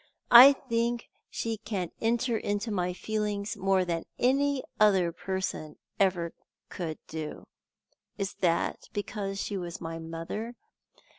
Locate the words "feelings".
2.91-3.55